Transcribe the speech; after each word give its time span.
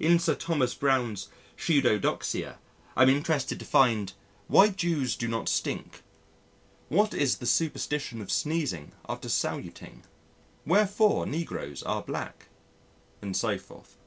In 0.00 0.18
Sir 0.18 0.34
Thomas 0.36 0.74
Browne's 0.74 1.28
Pseudodoxia, 1.58 2.56
I 2.96 3.02
am 3.02 3.10
interested 3.10 3.58
to 3.58 3.66
find 3.66 4.14
"why 4.48 4.70
Jews 4.70 5.16
do 5.16 5.28
not 5.28 5.50
stink, 5.50 6.02
what 6.88 7.12
is 7.12 7.36
the 7.36 7.44
superstition 7.46 8.22
of 8.22 8.32
sneezing 8.32 8.92
after 9.06 9.28
saluting, 9.28 10.04
wherefore 10.64 11.26
negroes 11.26 11.82
are 11.82 12.00
black," 12.02 12.46
and 13.20 13.36
so 13.36 13.58
forth. 13.58 13.98